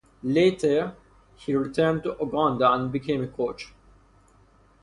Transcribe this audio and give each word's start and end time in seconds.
Later 0.23 0.95
he 1.35 1.53
returned 1.53 2.01
to 2.01 2.17
Uganda 2.19 2.73
and 2.73 2.91
became 2.91 3.23
a 3.23 3.27
coach. 3.27 3.71